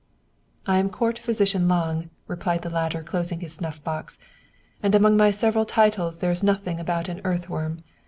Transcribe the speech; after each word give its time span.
"I 0.65 0.79
am 0.79 0.89
Court 0.89 1.19
Physician 1.19 1.67
Lange," 1.67 2.09
replied 2.25 2.63
the 2.63 2.71
latter, 2.71 3.03
clos 3.03 3.31
ing 3.31 3.41
his 3.41 3.53
snuff 3.53 3.83
box." 3.83 4.17
And 4.81 4.95
among 4.95 5.15
my 5.15 5.29
several 5.29 5.63
titles 5.63 6.17
there 6.17 6.31
is 6.31 6.41
nothing 6.41 6.79
about 6.79 7.07
an 7.07 7.21
earthworm. 7.23 7.83